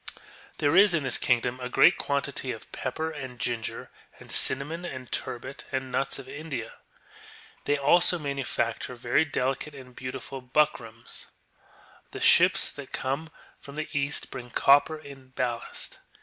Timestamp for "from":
13.59-13.75